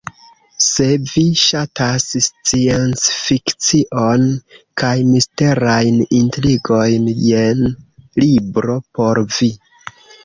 [0.67, 4.25] Se vi ŝatas sciencfikcion
[4.83, 7.63] kaj misterajn intrigojn, jen
[8.25, 9.53] libro por vi.